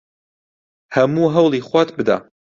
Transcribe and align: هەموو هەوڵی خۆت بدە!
هەموو 0.95 1.33
هەوڵی 1.35 1.65
خۆت 1.69 1.89
بدە! 1.97 2.17